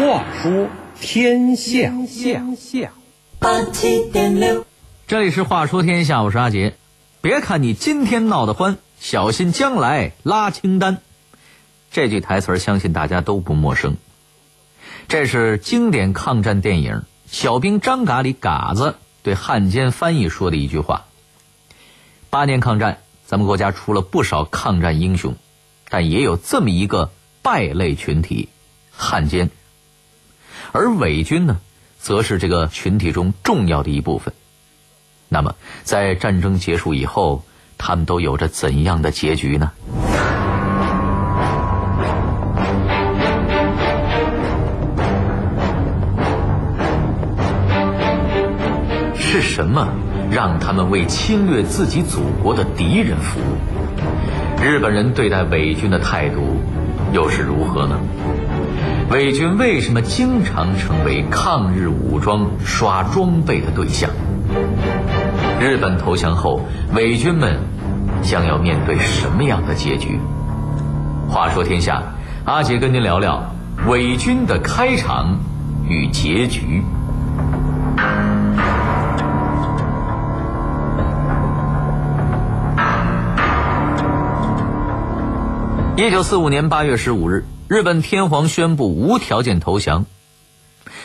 [0.00, 0.66] 话说
[0.98, 1.92] 天下，
[3.38, 4.64] 八七点六，
[5.06, 6.74] 这里是话说天下，我是阿杰。
[7.20, 11.02] 别看你今天闹得欢，小心将来拉清单。
[11.90, 13.98] 这句台词相信大家都不陌生。
[15.06, 16.94] 这是经典抗战电影
[17.30, 21.04] 《小兵张嘎》里嘎子对汉奸翻译说的一句话。
[22.30, 25.36] 八年抗战，咱们国家出了不少抗战英雄，
[25.90, 27.10] 但也有这么一个
[27.42, 28.48] 败类群体——
[28.90, 29.50] 汉奸。
[30.72, 31.58] 而伪军呢，
[31.98, 34.32] 则是这个群体中重要的一部分。
[35.28, 37.44] 那么，在战争结束以后，
[37.78, 39.72] 他们都有着怎样的结局呢？
[49.16, 49.88] 是什么
[50.30, 53.56] 让他们为侵略自己祖国的敌人服务？
[54.62, 56.60] 日本人对待伪军的态度
[57.12, 57.98] 又是如何呢？
[59.10, 64.08] 伪军为什么经常成为抗日武装刷装备的对象？
[65.60, 66.60] 日本投降后，
[66.94, 67.58] 伪军们
[68.22, 70.20] 将要面对什么样的结局？
[71.28, 72.00] 话说天下，
[72.44, 73.42] 阿杰跟您聊聊
[73.88, 75.40] 伪军的开场
[75.88, 76.84] 与结局。
[85.96, 90.04] 一九四五年八月十五日，日本天皇宣布无条件投降。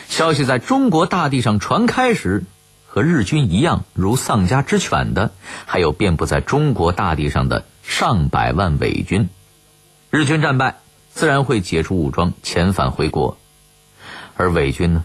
[0.08, 2.42] 消息在中国大地上传开时，
[2.88, 5.30] 和日军一样如丧家之犬的，
[5.64, 9.28] 还有遍布在中国大地上的上百万伪军。
[10.10, 10.78] 日军战败，
[11.12, 13.38] 自然会解除武装，遣返回国。
[14.36, 15.04] 而伪军呢，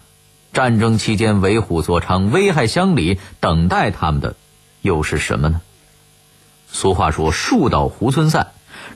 [0.53, 4.36] 战争期间为虎作伥，危害乡里，等待他们的
[4.81, 5.62] 又是什么呢？
[6.72, 8.48] 俗话说“树倒猢狲散”。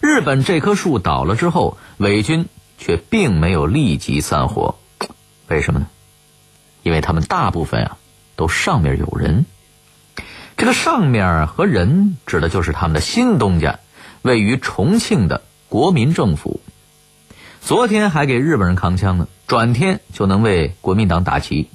[0.01, 4.75] 日本这棵树倒了之后，伪军却并没有立即散伙，
[5.47, 5.87] 为什么呢？
[6.83, 7.97] 因为他们大部分啊
[8.35, 9.45] 都上面有人。
[10.57, 13.79] 这个上面和人指的就是他们的新东家，
[14.21, 16.61] 位于重庆的国民政府。
[17.61, 21.69] 昨天还给日本人扛枪呢，转天就能为国民党打旗，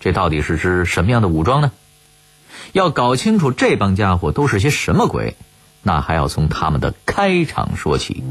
[0.00, 1.72] 这到底是支什么样的武装呢？
[2.72, 5.36] 要搞清楚这帮家伙都是些什么鬼。
[5.84, 8.22] 那还要从他们的开场说起。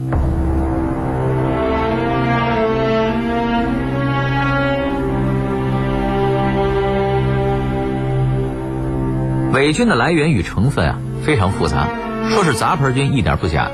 [9.52, 11.90] 伪军的来源与成分啊非常复杂，
[12.30, 13.70] 说是杂牌军一点不假。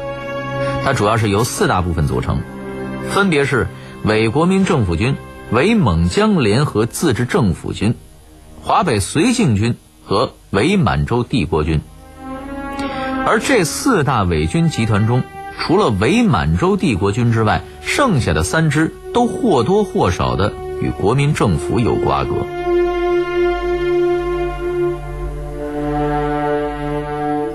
[0.84, 2.40] 它主要是由四大部分组成，
[3.12, 3.68] 分别是
[4.04, 5.16] 伪国民政府军、
[5.52, 7.94] 伪蒙江联合自治政府军、
[8.64, 11.80] 华北绥靖军和伪满洲帝国军。
[13.28, 15.22] 而这四大伪军集团中，
[15.60, 22.48] 除了伪满洲帝国军之外，剩下的三支都或多或少的与国民政府有瓜葛。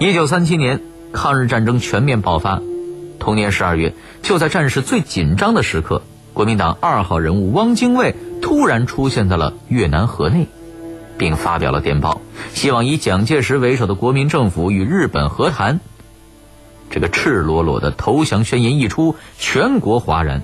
[0.03, 0.81] 一九三七年，
[1.13, 2.61] 抗日战争全面爆发。
[3.21, 6.03] 同年十二月，就在战事最紧张的时刻，
[6.33, 10.49] 国民党二号人物汪精卫突然出现在了越南河内。
[11.19, 12.21] 并发表了电报，
[12.53, 15.79] 希望以蒋介石为首的国民政府与日本和谈。
[16.91, 20.43] 这个赤裸裸的投降宣言一出，全国哗然。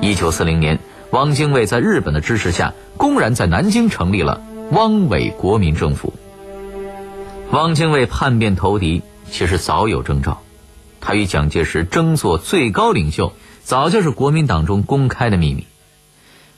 [0.00, 0.78] 一九四零年，
[1.10, 4.40] 汪精卫在日本的支持下，公然在南京成立了
[4.70, 6.12] 汪伪国民政府。
[7.52, 10.40] 汪精卫叛变投敌，其实早有征兆。
[11.02, 15.66] 他与蒋介石争做最高领袖，早就是国民党中公开的秘密。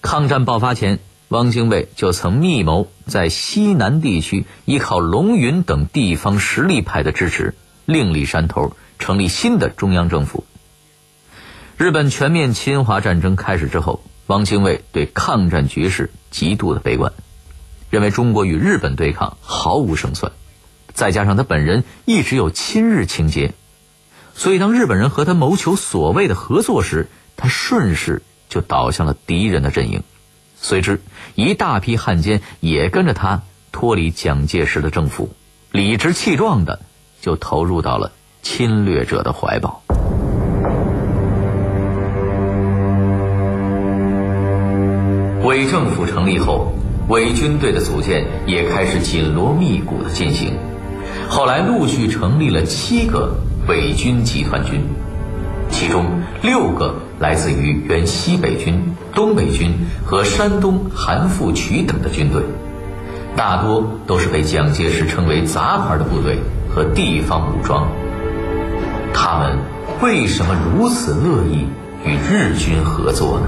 [0.00, 1.00] 抗战爆发前。
[1.28, 7.54] 汪精卫就曾密谋在西南地区依靠龙云等地方实力派的支持，
[7.86, 10.44] 另立山头，成立新的中央政府。
[11.76, 17.12] 日本全面侵华战争开始之后，汪精卫对抗战局势极度的悲观，
[17.90, 20.30] 认为中国与日本对抗毫无胜算。
[20.94, 23.52] 再加上他本人一直有亲日情节，
[24.32, 30.04] 所以当日本人和他谋求所谓的合作时，他顺势就倒向了敌人的阵营。
[30.56, 31.02] 随之，
[31.34, 33.42] 一大批汉奸也跟着他
[33.72, 35.34] 脱离蒋介石的政府，
[35.72, 36.80] 理直气壮的
[37.20, 39.82] 就投入到了侵略者的怀抱。
[45.42, 46.72] 伪政府成立后，
[47.08, 50.56] 伪军队的组建也开始紧锣密鼓的进行。
[51.34, 53.34] 后来陆续成立了七个
[53.66, 54.80] 伪军集团军，
[55.68, 56.06] 其中
[56.42, 58.94] 六个来自于原西北军。
[59.12, 59.72] 东北军
[60.06, 62.40] 和山东韩复渠等的军队，
[63.34, 66.38] 大多都是被蒋介石称为“杂牌”的部队
[66.72, 67.88] 和地方武装。
[69.12, 69.58] 他们
[70.00, 71.66] 为什么如此乐意
[72.06, 73.46] 与日军合作呢？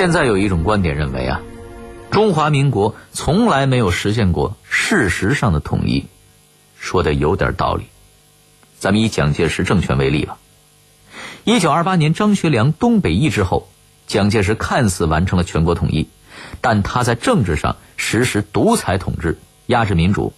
[0.00, 1.42] 现在有一种观点认为啊，
[2.10, 6.06] 中华民国从来没有实现过事实上的统一，
[6.78, 7.84] 说的有点道理。
[8.78, 10.38] 咱们以蒋介石政权为例吧。
[11.44, 13.68] 一九二八年张学良东北易之后，
[14.06, 16.08] 蒋介石看似完成了全国统一，
[16.62, 19.36] 但他在政治上实施独裁统治，
[19.66, 20.32] 压制民主，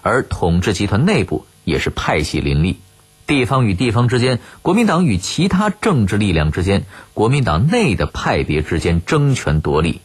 [0.00, 2.78] 而统治集团内部也是派系林立。
[3.26, 6.84] 地方与地方之间，国民党与其他政治力量之间，
[7.14, 10.00] 国民党内的派别之间争权夺利，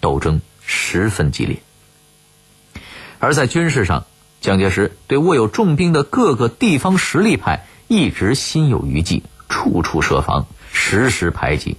[0.00, 1.58] 斗争十分激烈。
[3.18, 4.06] 而在军事上，
[4.40, 11.76] 蒋介石对握有重兵的各个地方实力派一直心有余悸，处处设防，时时排挤，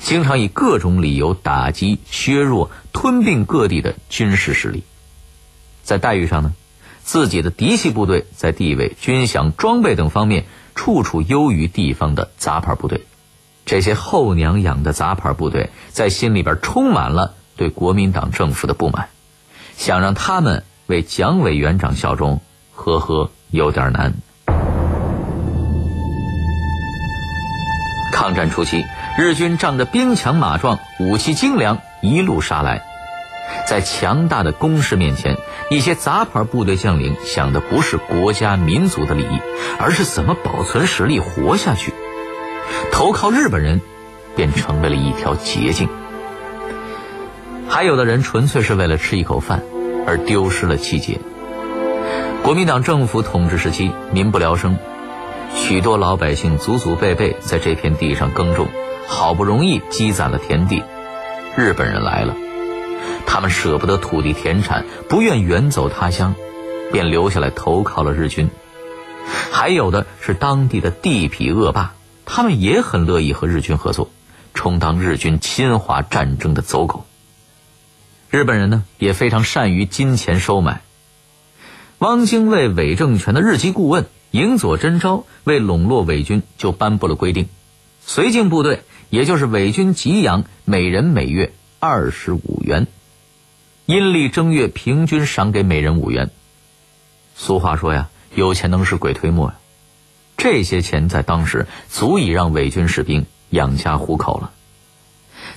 [0.00, 4.84] 经常以各种理由打击、削弱、吞并各地的军事实力。
[5.82, 6.54] 在待遇上呢？
[7.04, 13.02] 自己的嫡系部队在地位、军饷、装备等方面处处优于地方的杂牌部队，
[13.66, 19.10] 这些后娘养的杂牌部队在心里边充满了对国民党政府的不满，
[19.76, 22.40] 想让他们为蒋委员长效忠，
[22.74, 24.14] 呵呵，有点难。
[28.12, 28.82] 抗战初期，
[29.18, 32.93] 日军仗着兵强马壮、武器精良，一路杀来。
[33.66, 35.36] 在强大的攻势面前，
[35.70, 39.40] 一些杂牌部队将领想的不是国家民族的利益，
[39.78, 41.92] 而是怎么保存实力活下去。
[42.92, 43.80] 投靠日本人，
[44.36, 45.88] 便成为了一条捷径。
[47.68, 49.62] 还有的人纯粹是为了吃一口饭，
[50.06, 51.18] 而丢失了气节。
[52.42, 54.76] 国民党政府统治时期，民不聊生，
[55.54, 58.68] 许多老百姓祖祖辈辈在这片地上耕种，
[59.08, 60.82] 好不容易积攒了田地，
[61.56, 62.36] 日本人来了。
[63.34, 66.36] 他们舍不得土地田产，不愿远走他乡，
[66.92, 68.48] 便留下来投靠了日军。
[69.50, 71.96] 还有的是当地的地痞恶霸，
[72.26, 74.08] 他们也很乐意和日军合作，
[74.54, 77.06] 充当日军侵华战争的走狗。
[78.30, 80.82] 日本人呢，也非常善于金钱收买。
[81.98, 87.48] 汪精卫伪政权的日籍顾问影佐真昭为笼络伪军，就颁布了规定：
[88.06, 92.86] 绥靖部队，也就是伪军给养，每人每月二十五元。
[93.86, 96.30] 阴历正月，平均赏给每人五元。
[97.36, 99.56] 俗话说呀，有钱能使鬼推磨呀。
[100.38, 104.52] 这些钱在当时足以让伪军士兵养家糊口了。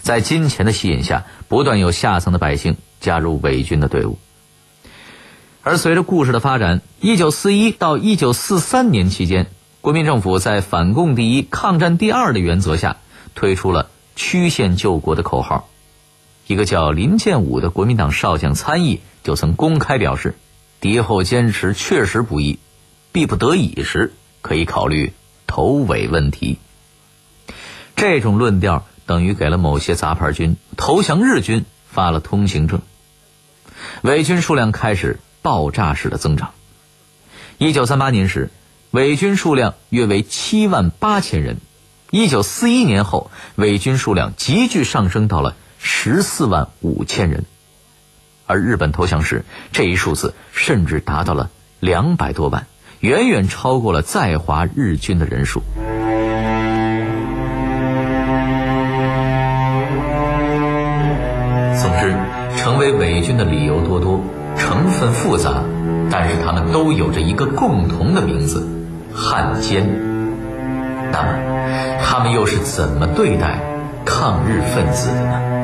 [0.01, 4.19] 在金钱的吸引下，不断有下层的百姓加入伪军的队伍。
[5.63, 9.47] 而随着故事的发展，一九四一到一九四三年期间，
[9.79, 12.97] 国民政府在反共第一、抗战第二的原则下，
[13.35, 15.69] 推出了曲线救国的口号。
[16.47, 20.35] 一个叫林建武的国民党少将参议就曾公开表示
[20.79, 22.57] ：“敌后坚持确实不易，
[23.11, 25.11] 必不得已时可以考虑
[25.45, 26.57] 投伪问题。”
[27.97, 32.81] 这种论调等于给了某些杂牌军投降日军发了通行证。
[34.03, 36.51] 伪军数量开始爆炸式的增长。
[37.57, 38.51] 一九三八年时，
[38.91, 41.55] 伪军数量约为七万八千人；
[42.09, 45.57] 一九四一年后，伪军数量急剧上升到了。
[45.89, 47.45] 十四万五千人，
[48.45, 52.67] 而日本投降时，这一数字甚至达到了两百多万，
[53.00, 55.62] 远远超过了在华日军的人数。
[61.82, 62.13] 总之，
[62.58, 64.22] 成为伪军的理由多多，
[64.58, 65.63] 成分复杂，
[66.12, 68.67] 但是他们都有着一个共同的名字——
[69.15, 69.88] 汉奸。
[71.13, 73.62] 那么，他们又是怎么对待
[74.03, 75.56] 抗日分子的呢？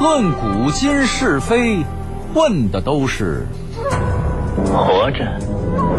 [0.00, 1.84] 论古今是非，
[2.34, 3.46] 问的都是
[4.66, 5.24] 活着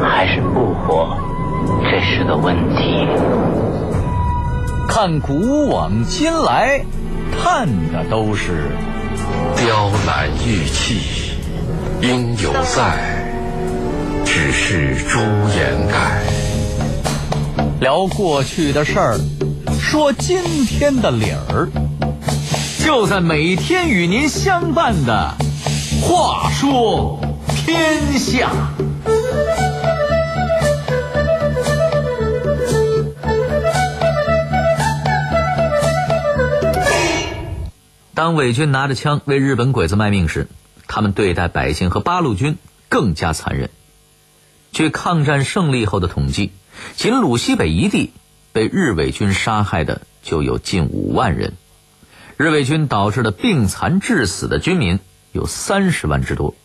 [0.02, 1.18] 还是不活，
[1.90, 3.08] 这是个问题。
[4.88, 6.86] 看古往今来，
[7.32, 8.70] 看的都是
[9.56, 11.34] 雕栏玉砌
[12.02, 13.24] 应犹在，
[14.26, 15.20] 只是朱
[15.56, 16.22] 颜改。
[17.80, 19.20] 聊过去的事儿，
[19.80, 21.70] 说今天的理儿。
[22.86, 25.34] 就在每天与您相伴的
[26.06, 28.52] 《话说天下》。
[38.24, 40.48] 当伪军拿着枪为日本鬼子卖命时，
[40.88, 43.70] 他们对待百姓和八路军更加残忍。
[44.72, 46.54] 据抗战胜利后的统计，
[46.96, 48.14] 仅鲁西北一地
[48.54, 51.52] 被日伪军杀害的就有近五万人。
[52.38, 55.02] 日伪军导致的病残致死的军民
[55.34, 56.56] 有三十万之多。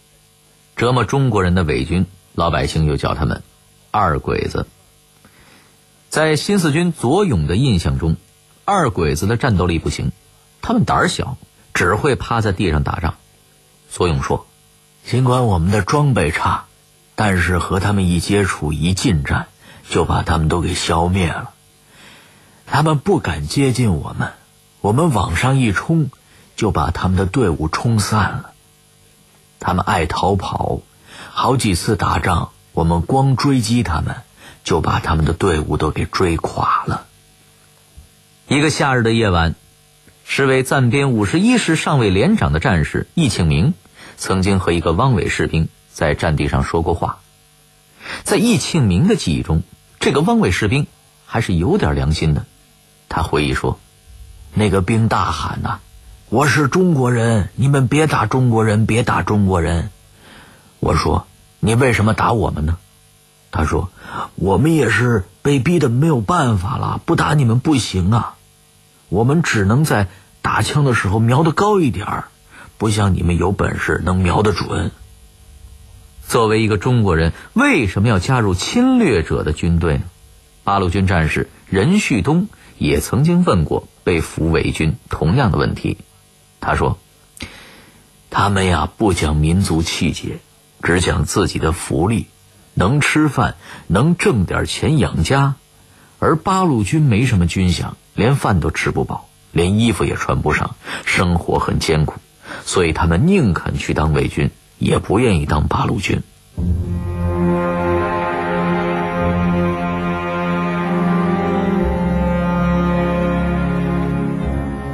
[0.77, 3.43] 折磨中国人的伪军，老百姓又叫他们
[3.91, 4.69] “二鬼子”。
[6.09, 8.15] 在新四军左勇的印象中，
[8.65, 10.13] 二鬼子的战斗力不行，
[10.63, 11.37] 他们胆儿小，
[11.79, 13.15] 只会趴在地上打仗。
[13.89, 14.49] 左勇说
[15.07, 16.65] ：“尽管我们的装备差，
[17.15, 19.47] 但是和他们一接触、一近战，
[19.89, 21.51] 就把他们都给消灭了。
[22.67, 24.33] 他们不敢接近我们，
[24.81, 26.11] 我们往上一冲，
[26.57, 28.51] 就把他们的队伍冲散了。
[29.61, 30.81] 他们爱逃跑，
[31.31, 34.17] 好几次打仗，我们光追击他们。”
[34.65, 37.07] 就把他们的队伍都给追垮了。
[38.49, 39.55] 一个夏日的夜晚，
[40.31, 43.73] 是为暂编五十一师上尉连长的战士易庆明，
[44.19, 47.21] 曾经和一个汪伪士兵在战地上说过话。
[48.25, 49.63] 在易庆明的记忆中，
[49.99, 50.87] 这个汪伪士兵
[51.25, 52.45] 还是有点良心的。
[53.09, 53.81] 他回忆说
[54.53, 55.79] ：“那个兵大喊呐，
[56.29, 59.91] 我是中国人，你们别打中国人，别打中国人。”
[60.79, 61.27] 我说
[61.59, 62.77] ：“你为什么打我们呢？”
[63.51, 63.91] 他说
[64.37, 68.35] ：“我们也是被逼的没有办法了，不打你们不行啊！
[69.09, 70.09] 我们只能在
[70.43, 72.25] 打枪的时候瞄得高一点儿，
[72.77, 74.91] 不像你们有本事能瞄得准。”
[76.29, 80.03] 作为一个中国人，为什么要加入侵略者的军队呢？
[80.63, 85.97] 八路军战士任旭东也曾经问过被俘伪军同样的问题。
[86.61, 86.99] 他说
[88.29, 90.41] ：“他们呀，不讲民族气节，
[90.83, 92.27] 只讲自己的福利。”
[92.75, 93.57] 能吃饭，
[93.89, 95.57] 能挣点钱养家，
[96.21, 102.15] 而八路军没什么军饷，连饭都吃不饱，连衣服也穿不上，生活很艰苦，
[102.65, 106.23] 所以他们宁肯去当伪军，也不愿意当八路军。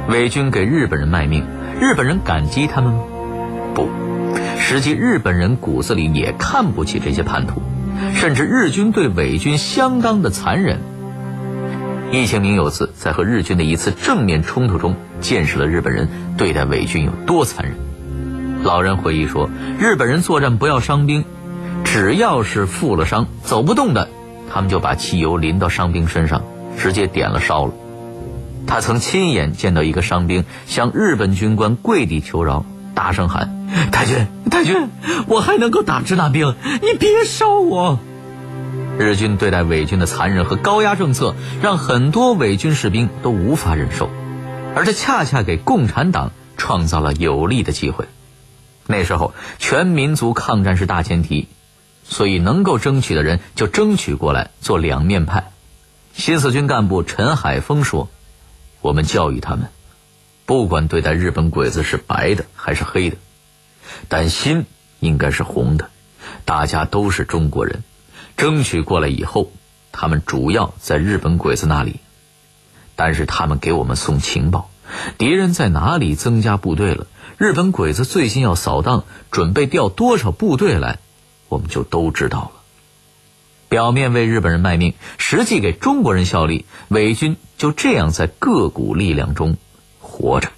[0.07, 1.43] 伪军给日本人卖命，
[1.81, 2.99] 日本人感激他们吗？
[3.73, 3.89] 不，
[4.59, 7.61] 实际日本人骨子里也看不起这些叛徒。
[8.13, 10.79] 甚至日军对伪军相当的残忍。
[12.21, 16.07] 易庆明有次在和日军的一次正面冲突中，见识了日本人
[16.37, 17.75] 对待伪军有多残忍。
[18.63, 21.25] 老人回忆说，日本人作战不要伤兵，
[21.83, 24.09] 只要是负了伤走不动的，
[24.53, 26.43] 他们就把汽油淋到伤兵身上，
[26.77, 27.73] 直接点了烧了。
[28.67, 32.65] 他曾亲眼见到一个伤兵向日本军官跪地求饶。
[32.95, 34.89] 大声喊：“太君，太君，
[35.27, 37.99] 我还能够打支那兵，你别烧我！”
[38.97, 44.09] 日军对待伪军的残忍和高压政策，让很多伪军士兵都无法忍受，
[44.73, 48.05] 而这恰恰给共产党创造了有利的机会。
[48.87, 51.47] 那时候，全民族抗战是大前提，
[52.03, 55.51] 所以能够争取的人就争取过来做两面派。
[56.13, 58.09] 新四军干部陈海峰说
[58.79, 59.67] ：“我们教育他们。”
[60.45, 63.17] 不管对待日本鬼子是白的还是黑的，
[64.07, 64.65] 但心
[64.99, 65.89] 应该是红的。
[66.45, 67.83] 大家都是中国人，
[68.37, 69.51] 争取过来以后，
[69.91, 71.99] 他们主要在日本鬼子那里，
[72.95, 74.69] 但是他们给我们送情报，
[75.17, 80.99] 敌人在哪里增加部队了，日本鬼子最近要扫荡，准备调多少部队来，
[81.49, 82.51] 我们就都知道了。
[83.69, 89.57] 表面为日本人卖命，实际给中国人效力，伪军就这样在各股力量中。
[89.99, 90.49] 活着。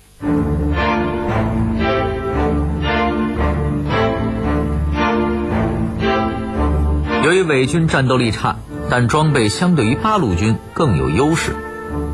[7.28, 8.56] 由于伪军战斗力差，
[8.90, 11.58] 但装备相对于八路军更有优势，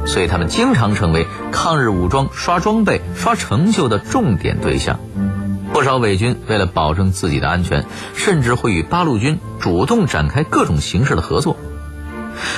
[0.08, 5.00] 所以他们经常成为抗日武装刷装备、刷成就的重点对象。
[5.72, 11.58] 不少伪军为了保证自己的安全，甚至会与八路军主动展开各种形式的合作。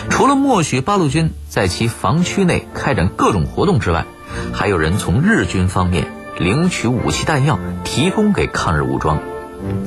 [0.10, 4.06] 除了默许八路军在其防区内开展各种活动之外，
[4.54, 6.08] 还有人从日军方面
[6.40, 9.20] 领取武器弹药，提供给抗日武装，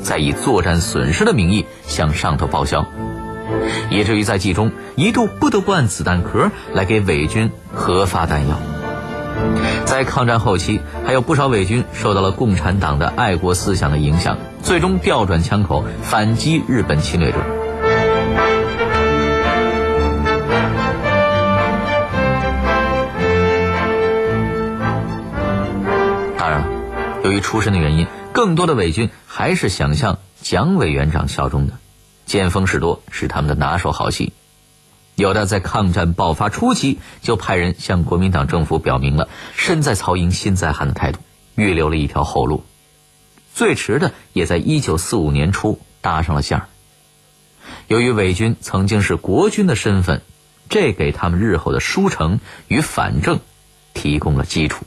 [0.02, 2.86] 再以作战损失的名义向上头报销，
[3.90, 8.58] 以至于在冀中一度不得不按子弹壳来给伪军核发弹药。
[9.84, 17.38] 在抗战后期，还有不少伪军受到了共产党的爱国思想的影响，最终调转枪口反击日本侵略者。
[27.24, 31.74] 由于出身的原因，更多的伪军还是想向蒋委员长效忠的。
[32.24, 34.32] 见风使舵是他们的拿手好戏。
[35.14, 41.18] 有的在抗战爆发初期就派人向国民党政府表明了“身在曹营心在汉”的态度，
[41.56, 42.64] 预留了一条后路。
[43.52, 46.68] 最迟的也在一九四五年初搭上了线儿。
[47.88, 50.22] 由于伪军曾经是国军的身份，
[50.68, 53.40] 这给他们日后的书城与反正
[53.94, 54.84] 提供了基础。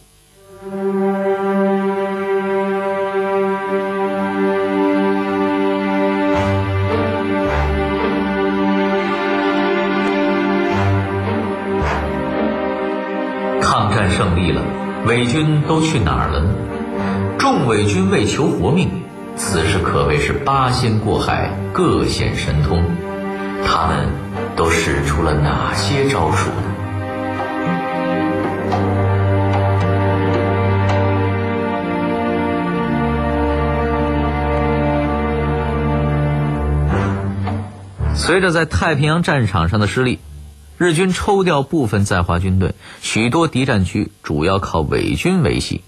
[14.21, 14.61] 胜利了，
[15.07, 16.53] 伪军都去哪儿了呢？
[17.39, 18.87] 众伪军为求活命，
[19.35, 22.83] 此时可谓是八仙过海，各显神通。
[23.65, 24.05] 他们
[24.55, 26.55] 都使出了哪些招数呢？
[38.13, 40.19] 随着在太平洋战场上的失利，
[40.81, 42.73] 日军抽调部分在华军队，
[43.03, 45.83] 许多敌占区主要靠伪军维系。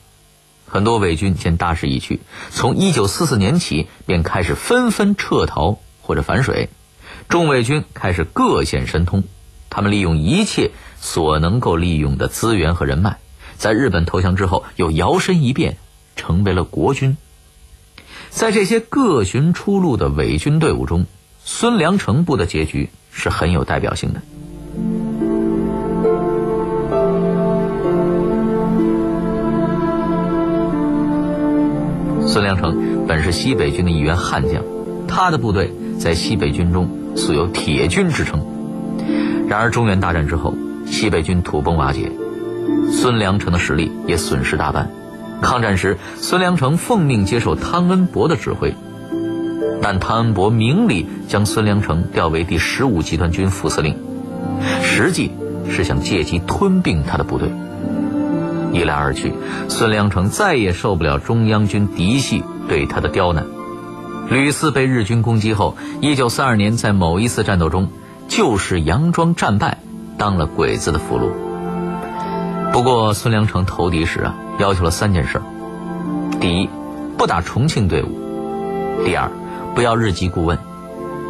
[0.68, 2.20] 很多伪军见大势已去，
[2.52, 6.70] 从1944年起便开始纷纷撤逃或者反水。
[7.28, 9.24] 众伪军开始各显神通，
[9.72, 10.70] 他们利用一切
[11.02, 13.18] 所能够利用的资源和人脉，
[13.58, 15.78] 在日本投降之后又摇身一变
[16.16, 17.18] 成为了国军。
[18.30, 21.08] 在这些各寻出路的伪军队伍中，
[21.44, 24.22] 孙良诚部的结局是很有代表性的。
[32.54, 34.62] 孙良诚本是西北军的一员悍将，
[35.08, 38.46] 他的部队在西北军中素有“铁军”之称。
[39.48, 40.54] 然而中原大战之后，
[40.86, 42.12] 西北军土崩瓦解，
[42.92, 44.92] 孙良诚的实力也损失大半。
[45.42, 48.76] 抗战时，孙良诚奉命接受汤恩伯的指挥。
[49.82, 53.96] 但汤恩伯明里将孙良诚调为第十五集团军副司令，
[54.84, 55.32] 实际
[55.70, 57.50] 是想借机吞并他的部队。
[58.74, 59.32] 一来二去，
[59.70, 63.46] 孙良诚再也受不了中央军嫡系对他的刁难，
[64.30, 67.90] 屡次被日军攻击后，一九四二年在某一次战斗中，
[68.28, 69.78] 就是佯装战败，
[70.18, 71.30] 当了鬼子的俘虏。
[72.72, 75.40] 不过，孙良诚投敌时啊，要求了三件事：
[76.42, 76.68] 第一，
[77.16, 78.08] 不打重庆队伍；
[79.06, 79.30] 第二，
[79.76, 80.58] 不要日籍顾问，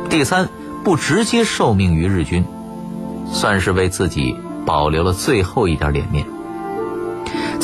[0.10, 0.48] 第三，
[0.86, 2.46] 不直接受命于日军，
[3.34, 6.26] 算是为自己保留了最后一点脸面。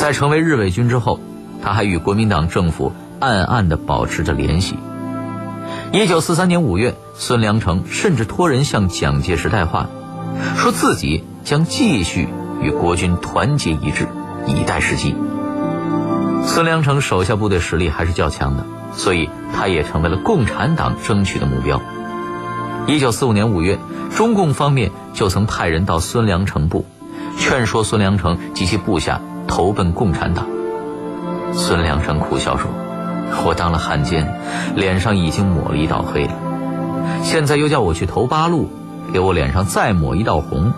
[0.00, 1.20] 在成为日伪军之后，
[1.62, 4.78] 他还与国民党政府暗暗地保持着联系。
[5.92, 9.90] 一九四三年五月，孙良诚甚至托人向蒋介石带话，
[10.56, 12.30] 说自己将继续
[12.62, 14.08] 与国军团结一致，
[14.46, 15.14] 以待时机。
[16.46, 18.64] 孙良诚手下部队实力还是较强的。
[18.94, 21.82] 所以，他也成为了共产党争取的目标。
[22.86, 23.78] 一九四五年五月，
[24.16, 26.86] 中共方面就曾派人到孙良诚部，
[27.36, 30.46] 劝说孙良诚及其部下投奔共产党。
[31.52, 32.70] 孙良诚苦笑说
[33.44, 34.40] ：“我当了汉奸，
[34.76, 36.32] 脸上已经抹了一道黑了，
[37.22, 38.70] 现在又叫我去投八路，
[39.12, 40.72] 给我脸上再抹一道红，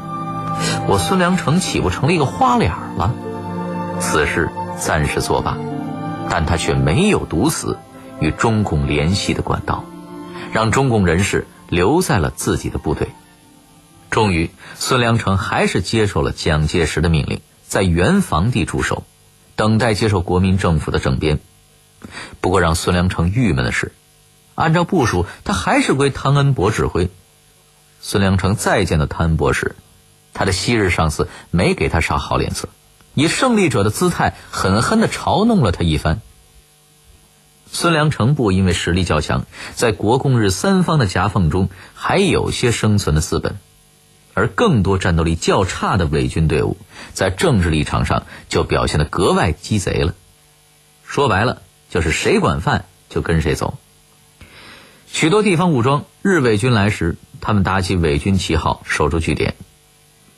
[0.89, 3.15] 我孙良诚岂不成了一个花脸了？
[4.01, 5.57] 此事暂时作罢。”
[6.31, 7.79] 但他却没有堵死。
[8.21, 9.85] 与中共联系的管道，
[10.53, 13.09] 让中共人士留在了自己的部队。
[14.11, 17.41] 终于，孙良诚还是接受了蒋介石的命令，
[17.73, 19.03] 在原防地驻守，
[19.57, 21.41] 等待接受国民政府的整编。
[22.43, 23.93] 不过，让孙良诚郁闷的是，
[24.55, 27.09] 按照部署，他还是归汤恩伯指挥。
[28.03, 29.75] 孙良诚再见到汤恩伯时，
[30.35, 32.69] 他的昔日上司没给他啥好脸色，
[33.15, 36.21] 以胜利者的姿态狠狠地嘲弄了他一番。
[37.71, 43.57] 孙良诚部因为实力较强，在国共日三方的夹缝中还有些生存的资本，
[44.35, 46.77] 而更多战斗力较差的伪军队伍，
[47.12, 50.14] 在政治立场上就表现得格外鸡贼了。
[51.05, 53.79] 说白了，就是谁管饭就跟谁走。
[55.07, 59.53] 许多地方武装日伪军来时，他们打起伪军旗号守住据点；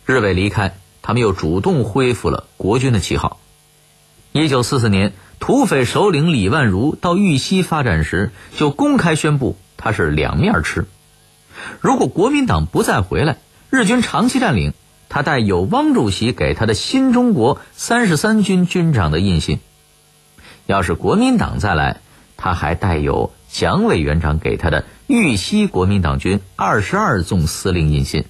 [0.07, 3.39] 日伪离开，他们又主动恢复了国军的旗号。
[4.33, 5.13] 一九四四年。
[5.41, 10.87] 土匪首领李万如到玉溪发展时，就公开宣布他是两面吃。
[11.81, 13.37] 如果国民党不再回来，
[13.75, 14.73] 日军长期占领，
[15.09, 19.59] 他带有汪主席给他的新中国三十三军军长的印信；
[20.67, 21.97] 要是国民党再来，
[22.37, 28.25] 他还带有蒋委员长给他的玉溪国民党军二十二纵司令印信。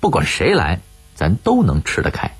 [0.00, 0.80] 不管谁来，
[1.14, 2.32] 咱都能吃得开。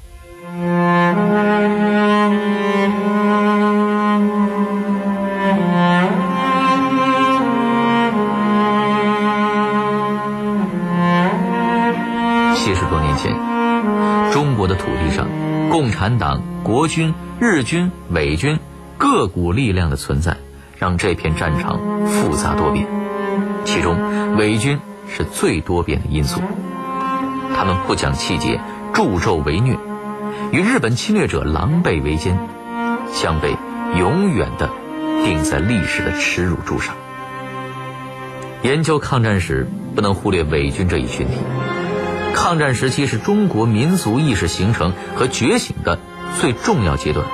[14.36, 15.26] 中国的土地上，
[15.70, 18.58] 共产党、国军、日军、伪军
[18.98, 20.36] 各股力量的存在，
[20.76, 22.86] 让这片战场复杂多变。
[23.64, 26.42] 其中，伪军是最多变的因素。
[27.56, 28.60] 他们不讲气节，
[28.92, 29.78] 助纣为虐，
[30.52, 32.38] 与日本侵略者狼狈为奸。
[33.14, 33.56] 将被
[33.98, 34.68] 永远的
[35.24, 36.94] 钉在历史的耻辱柱上。
[38.62, 41.38] 研究抗战史，不能忽略伪军这一群体。
[42.36, 45.98] 抗战时期是中国民族意识形成和觉醒的
[46.38, 47.26] 最重要阶段，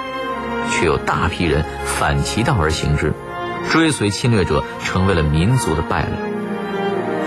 [0.70, 3.12] 却有大批人反其道而行之，
[3.68, 6.12] 追随侵略者，成为了民族的败类。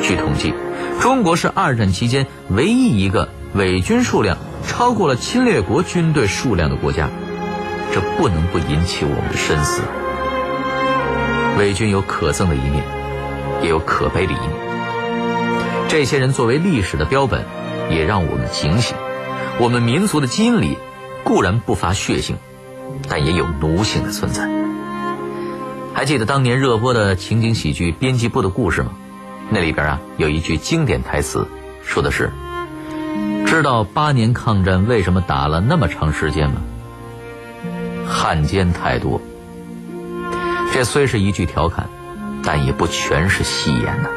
[0.01, 0.53] 据统计，
[1.01, 7.09] 中国是二战期间唯一一个伪军数量超过了侵略国军队数量的国家，
[7.93, 9.81] 这不能不引起我们的深思。
[11.59, 12.83] 伪军有可憎的一面，
[13.61, 14.49] 也有可悲的一面。
[15.89, 17.43] 这些人作为历史的标本。
[17.89, 18.95] 也让我们警醒，
[19.60, 20.78] 我们民族的基因里
[21.24, 22.38] 固然不乏血性，
[23.10, 24.50] 但也有奴性的存在。
[25.93, 28.91] 还记得当年热播的情景喜剧《编辑部的故事》吗？
[29.50, 31.48] 那里边啊有一句经典台词，
[31.84, 32.32] 说的是
[33.45, 36.62] ：“知道八年抗战为什么打了那么长时间吗？
[38.08, 39.21] 汉奸太多。”
[40.74, 41.88] 这虽是一句调侃，
[42.43, 44.10] 但也不全是戏言呐。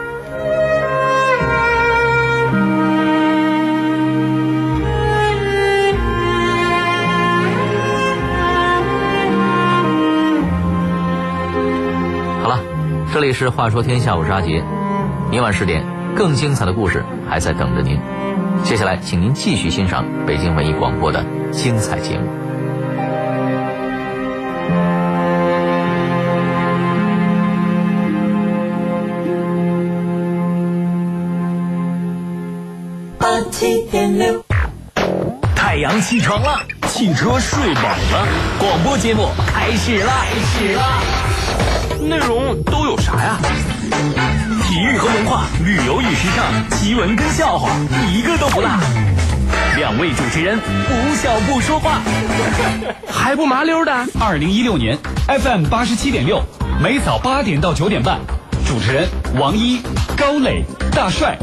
[13.28, 14.64] 里是《话说天下》，我是阿杰。
[15.30, 15.84] 明晚十点，
[16.16, 18.00] 更精彩的故事还在等着您。
[18.64, 22.26] 接下来，请您继续欣赏北京文艺广播的精彩节目。
[33.18, 34.42] 八七点六，
[35.54, 38.26] 太阳起床了，汽车睡饱了，
[38.58, 41.17] 广播节目开始了，开始了。
[42.00, 43.38] 内容都有啥呀？
[44.64, 47.70] 体育和文化，旅游与时尚，奇闻跟笑话，
[48.12, 48.68] 一个都不落。
[49.76, 52.00] 两位主持人不笑不说话，
[53.10, 53.92] 还不麻溜的。
[54.20, 56.42] 二零一六年 FM 八十七点六，
[56.80, 58.20] 每早八点到九点半，
[58.66, 59.08] 主持人
[59.38, 59.80] 王一、
[60.16, 61.36] 高磊、大帅，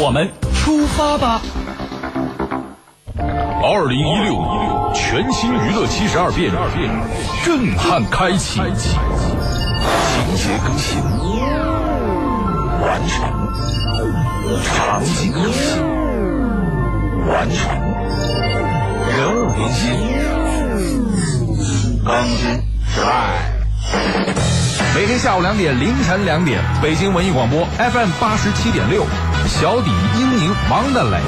[0.00, 1.40] 我们出发吧。
[3.62, 6.52] 二零一六全新娱乐七十二变，
[7.44, 8.60] 震撼开启。
[9.84, 11.02] 情节更新
[12.80, 13.14] 完成，
[14.62, 15.82] 场景更新
[17.26, 17.58] 完成，
[19.08, 19.82] 人物更新
[22.04, 22.36] 更新
[22.92, 23.06] 失败。
[24.94, 29.04] 每天下午两点，凌晨两点，北京文艺广播 FM 八十七点六，
[29.46, 31.18] 小底、英宁、王大磊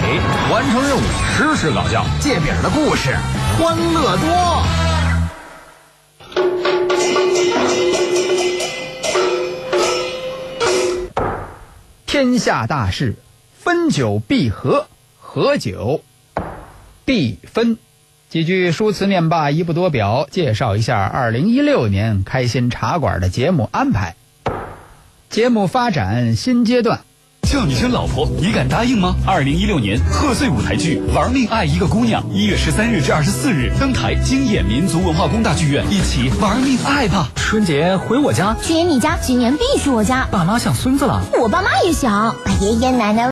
[0.52, 1.00] 完成任务，
[1.36, 3.16] 实时搞笑，借饼的故事，
[3.58, 4.95] 欢乐多。
[12.18, 13.14] 天下大事，
[13.58, 14.86] 分久必合，
[15.20, 16.00] 合久
[17.04, 17.76] 必分。
[18.30, 24.16] 几句书词念罢，一不多表，介绍一下二零一六年开心茶馆的节目安排。
[25.28, 27.00] 节目发展新阶段。
[27.46, 29.14] 叫你声老婆，你敢答应吗？
[29.24, 37.28] 二零一六年贺岁舞台剧《玩命爱一个姑娘》，一月十三日至二十四日登台，惊艳民族文化宫大剧院，一起玩命爱吧！
[37.36, 40.26] 春节回我家，去年你家，今年必须我家。
[40.28, 43.22] 爸妈想孙子了，我爸妈也想，把爷爷奶奶。